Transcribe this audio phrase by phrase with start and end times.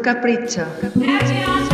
[0.00, 0.64] capricho.
[0.94, 1.69] Gracias.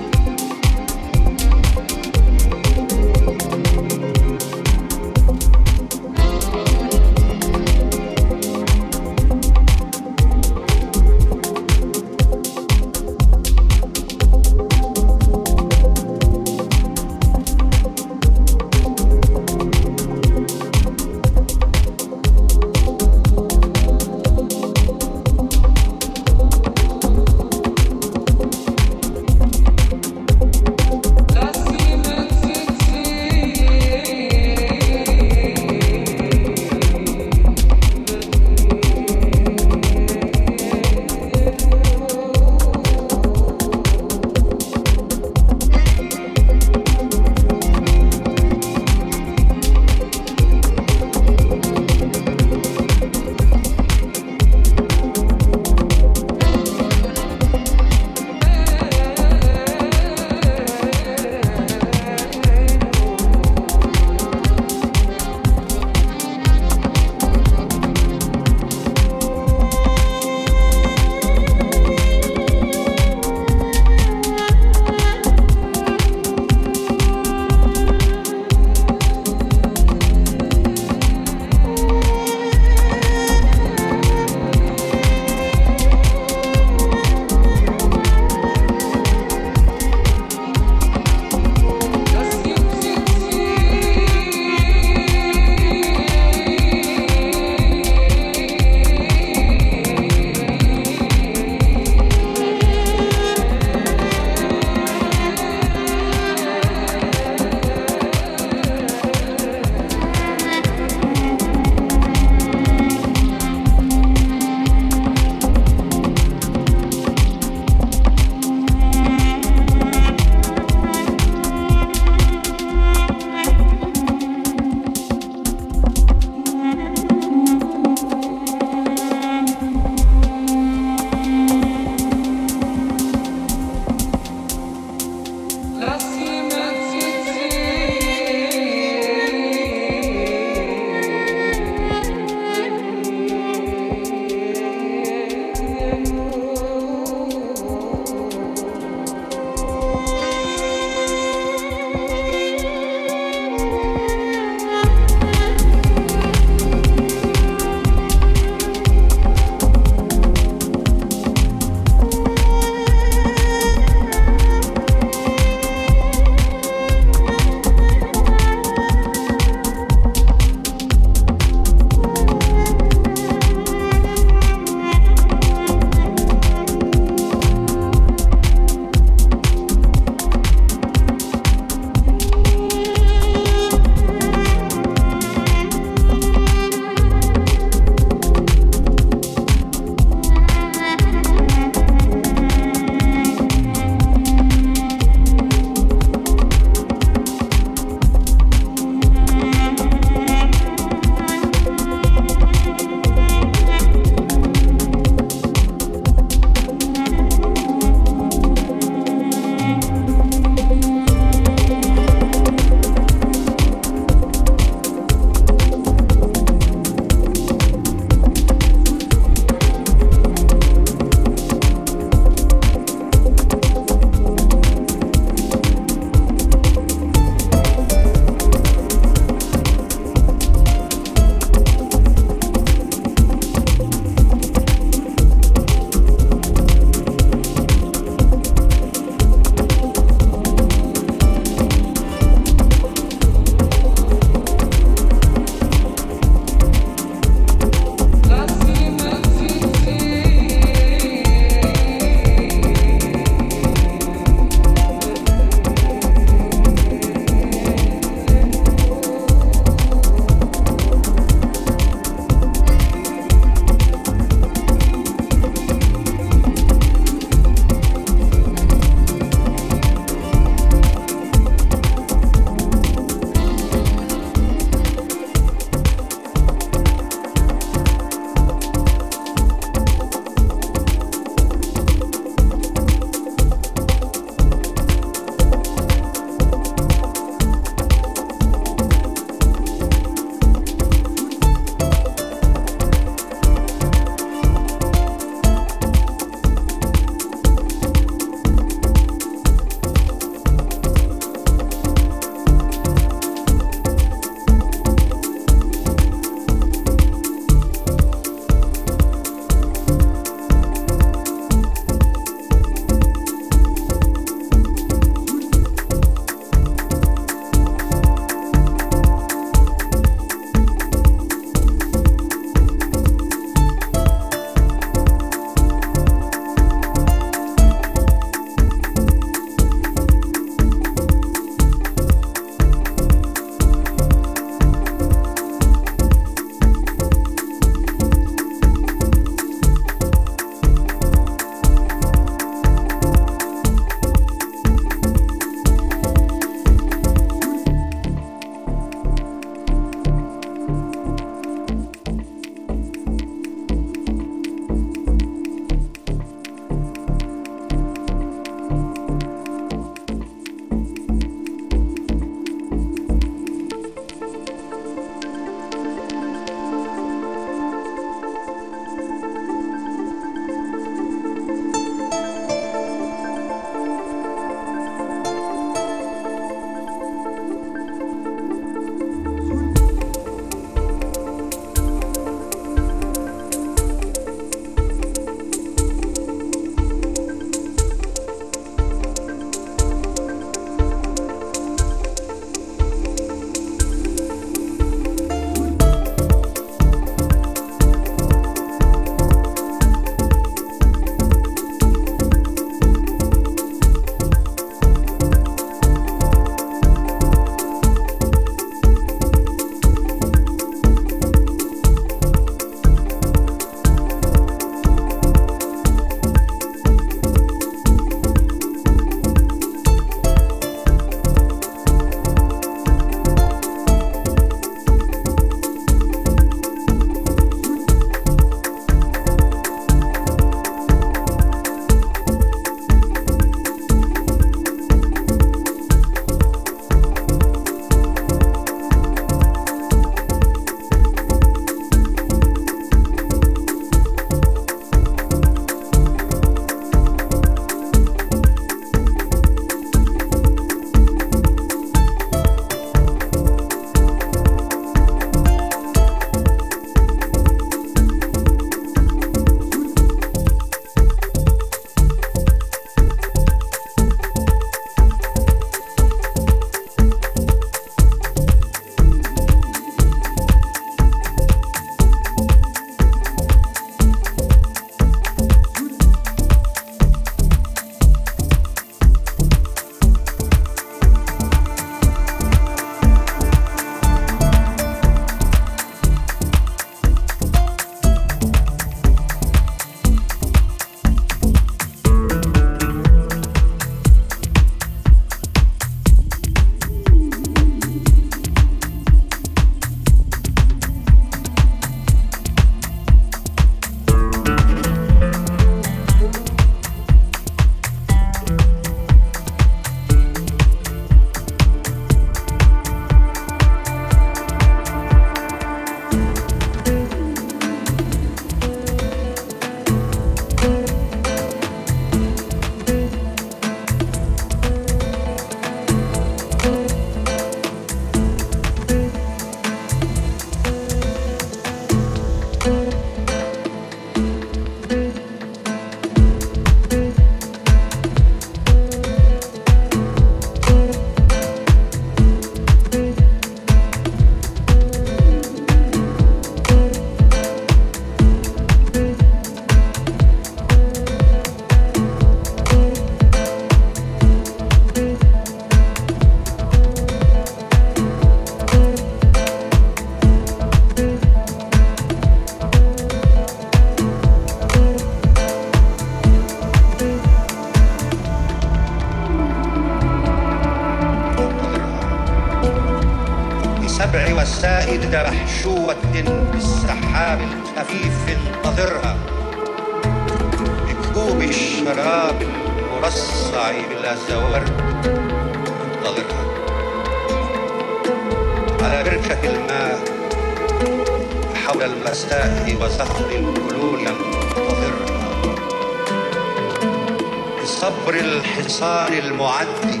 [597.80, 600.00] صبر الحصار المعدي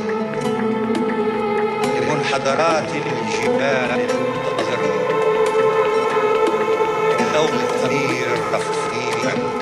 [1.96, 4.94] لمنحدرات الجبال المنتظرة.
[7.34, 9.57] ذوق الضمير رفيعا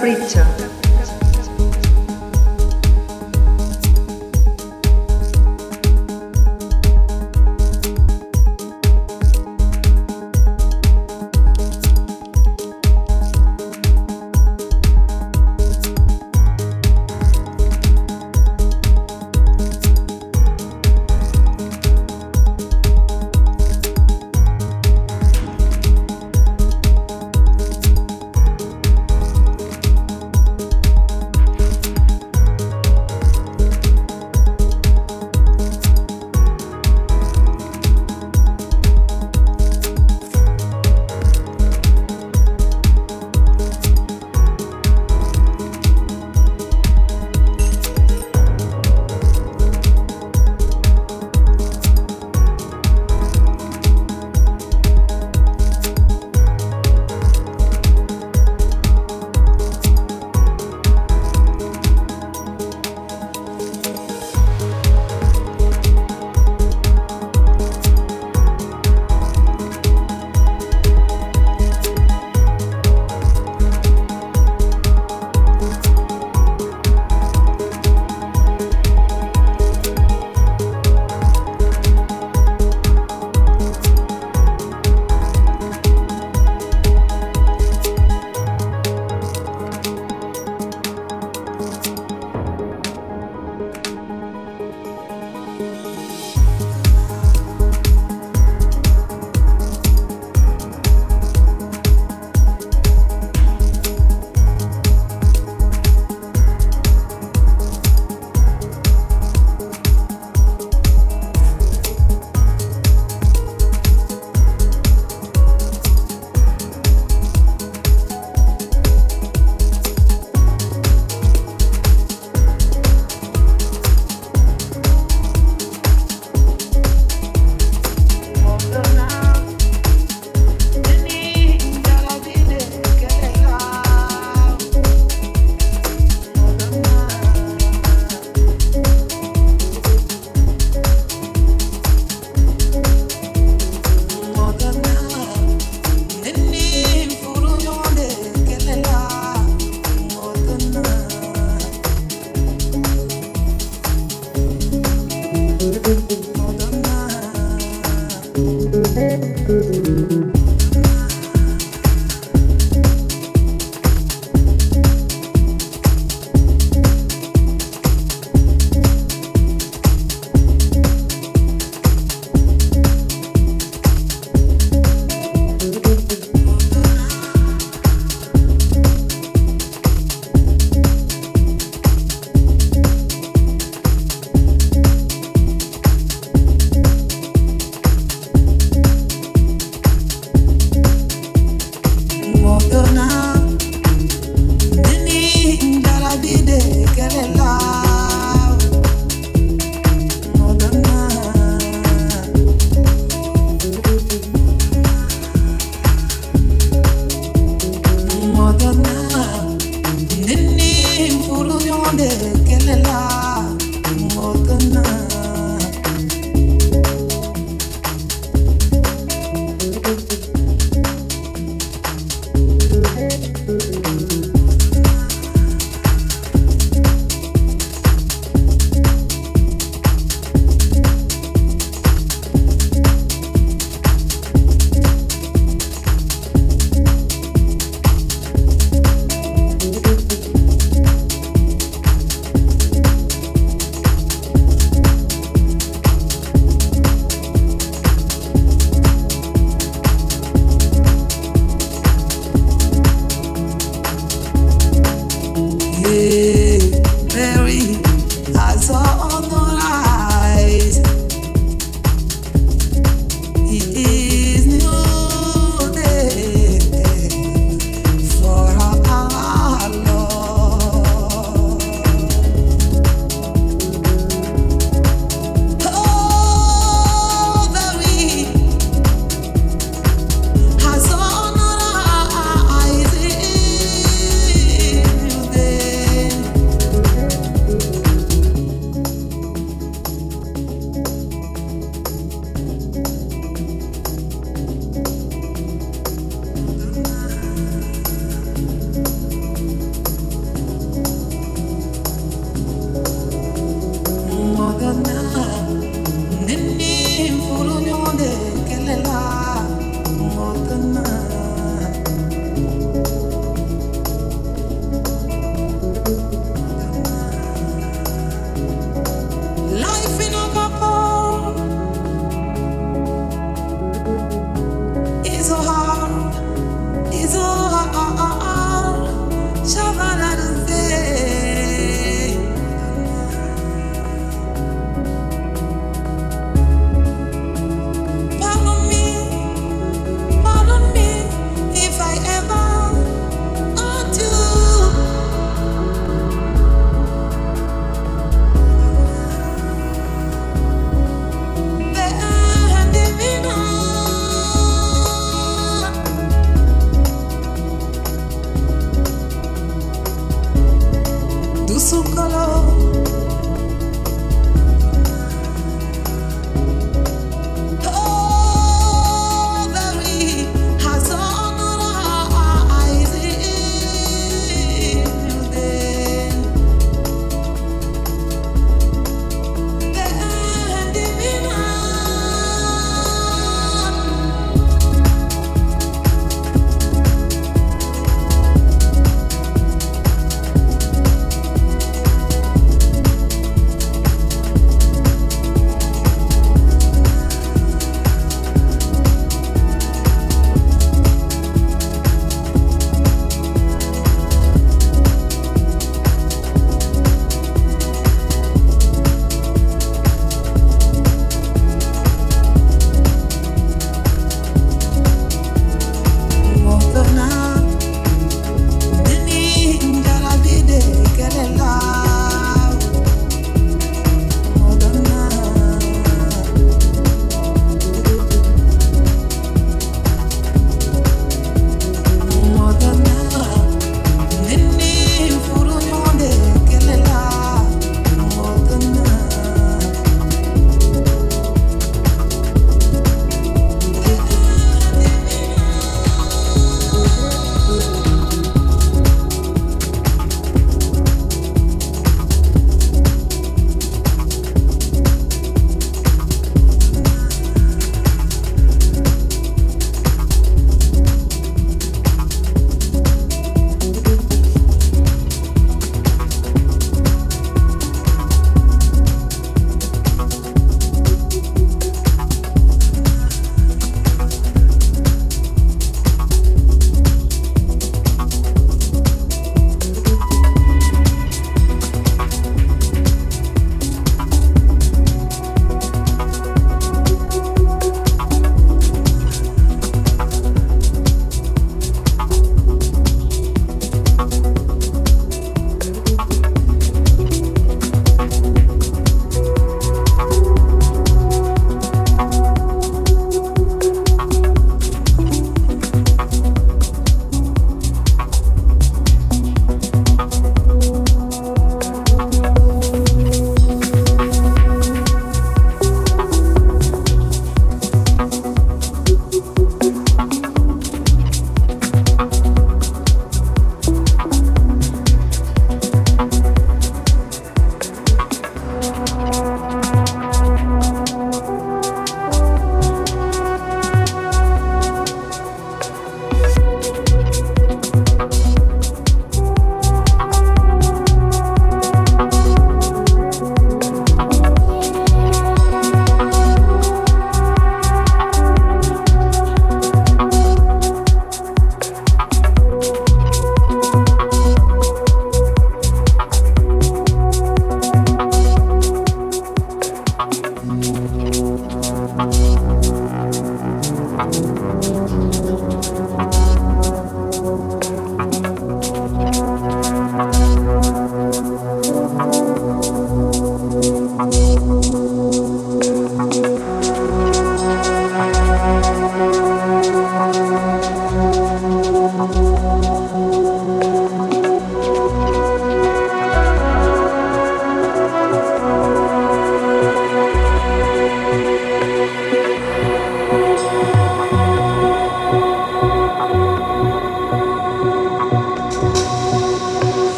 [0.00, 0.59] Pritchard.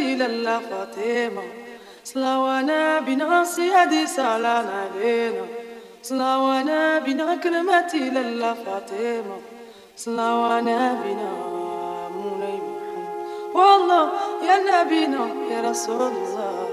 [0.00, 0.16] Capriccio.
[0.20, 1.42] للا فاطمة.
[2.04, 5.46] صلوانا بنا سيدي سالانا بينا
[6.02, 9.38] صلوانا بنا كلمتي للا فاطمة.
[9.96, 11.30] صلوانا بنا
[12.16, 13.54] مولاي محمد.
[13.54, 14.08] والله
[14.42, 16.68] يا نبينا يا رسول الله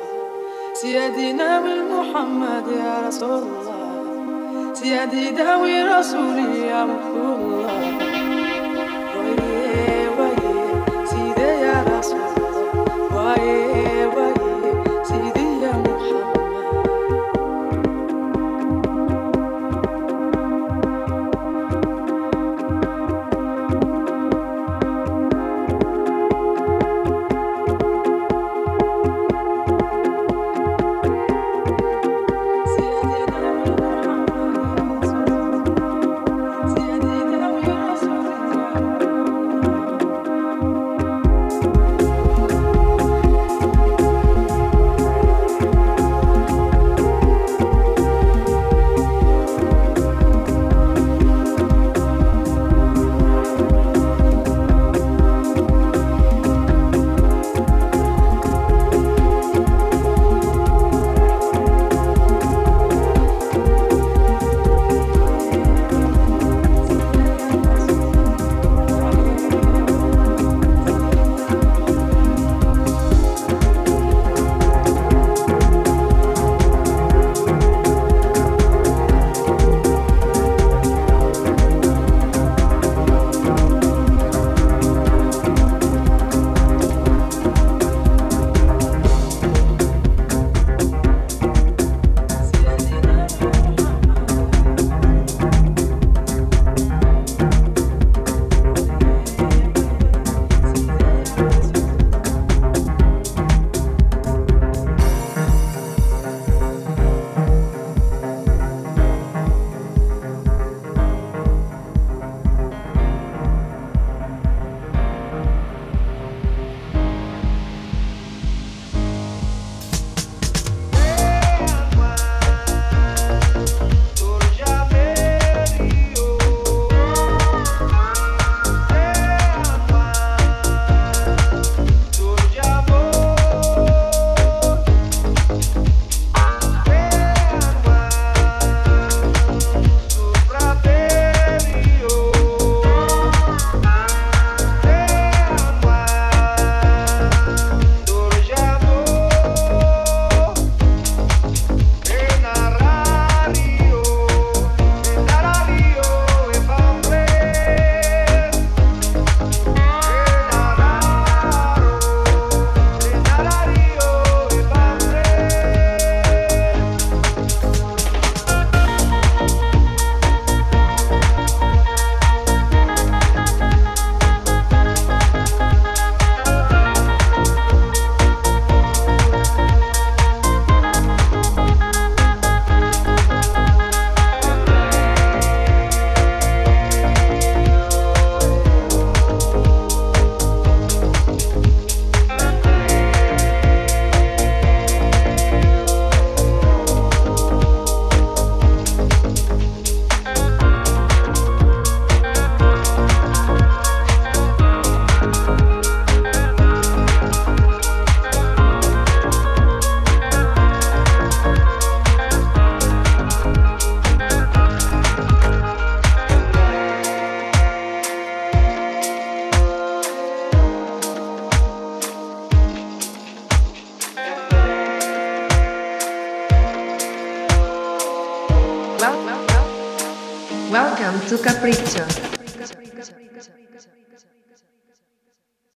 [0.73, 8.36] سيدنا محمد يا رسول الله سيدي داوي رسولي يا مقبول الله
[13.35, 13.76] الله